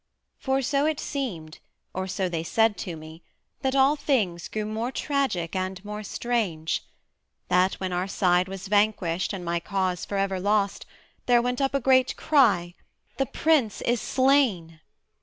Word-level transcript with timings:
For 0.39 0.63
so 0.63 0.87
it 0.87 0.99
seemed, 0.99 1.59
or 1.93 2.07
so 2.07 2.27
they 2.27 2.41
said 2.41 2.75
to 2.89 2.95
me, 2.95 3.21
That 3.61 3.75
all 3.75 3.95
things 3.95 4.47
grew 4.47 4.65
more 4.65 4.91
tragic 4.91 5.55
and 5.55 5.85
more 5.85 6.01
strange; 6.01 6.83
That 7.49 7.75
when 7.75 7.93
our 7.93 8.07
side 8.07 8.47
was 8.47 8.67
vanquished 8.67 9.31
and 9.31 9.45
my 9.45 9.59
cause 9.59 10.03
For 10.03 10.17
ever 10.17 10.39
lost, 10.39 10.87
there 11.27 11.39
went 11.39 11.61
up 11.61 11.75
a 11.75 11.79
great 11.79 12.15
cry, 12.15 12.73
The 13.17 13.27
Prince 13.27 13.81
is 13.81 14.01
slain. 14.01 14.79